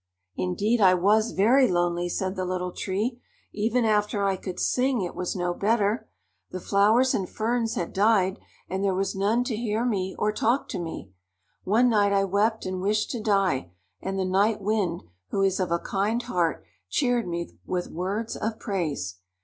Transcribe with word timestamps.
"Indeed, 0.35 0.81
I 0.81 0.95
was 0.95 1.29
very 1.29 1.67
lonely," 1.67 2.09
said 2.09 2.35
the 2.35 2.43
Little 2.43 2.71
Tree. 2.71 3.21
"Even 3.53 3.85
after 3.85 4.23
I 4.25 4.35
could 4.35 4.59
sing, 4.59 5.03
it 5.03 5.13
was 5.13 5.35
no 5.35 5.53
better. 5.53 6.09
The 6.49 6.59
flowers 6.59 7.13
and 7.13 7.29
ferns 7.29 7.75
had 7.75 7.93
died, 7.93 8.39
and 8.67 8.83
there 8.83 8.95
was 8.95 9.13
none 9.13 9.43
to 9.43 9.55
hear 9.55 9.85
me 9.85 10.15
or 10.17 10.31
talk 10.31 10.67
to 10.69 10.79
me. 10.79 11.11
One 11.65 11.87
night 11.87 12.13
I 12.13 12.23
wept 12.23 12.65
and 12.65 12.81
wished 12.81 13.11
to 13.11 13.21
die, 13.21 13.69
and 14.01 14.17
the 14.17 14.25
Night 14.25 14.59
Wind, 14.59 15.03
who 15.29 15.43
is 15.43 15.59
of 15.59 15.69
a 15.71 15.77
kind 15.77 16.23
heart, 16.23 16.65
cheered 16.89 17.27
me 17.27 17.59
with 17.67 17.91
words 17.91 18.35
of 18.35 18.57
praise. 18.57 19.19